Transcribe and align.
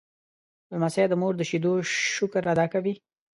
لمسی 0.71 1.05
د 1.09 1.13
مور 1.21 1.33
د 1.37 1.41
شیدو 1.49 1.73
شکر 2.13 2.43
ادا 2.53 2.65
کوي. 2.73 2.93